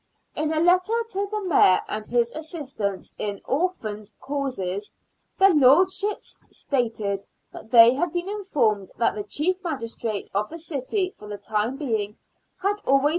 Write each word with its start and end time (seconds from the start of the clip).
In 0.35 0.51
a 0.51 0.59
letter 0.59 0.95
to 1.11 1.27
the 1.27 1.43
Mayor 1.43 1.81
and 1.87 2.07
his" 2.07 2.31
assistants 2.31 3.13
in 3.19 3.39
Orphans' 3.45 4.11
causes," 4.19 4.91
their 5.37 5.53
lordships 5.53 6.39
stated 6.49 7.23
that 7.53 7.69
they 7.69 7.93
had 7.93 8.11
been 8.11 8.27
informed 8.27 8.91
that 8.97 9.13
the 9.13 9.23
chief 9.23 9.63
magistrate 9.63 10.27
of 10.33 10.49
the 10.49 10.57
city 10.57 11.11
for 11.19 11.27
the 11.27 11.37
time 11.37 11.77
being 11.77 12.17
had 12.17 12.17
always 12.17 12.19
CORPORATION 12.19 12.63
AND 12.63 12.67
ORPHANS 12.67 12.79
OF 12.81 13.01
CITY. 13.01 13.09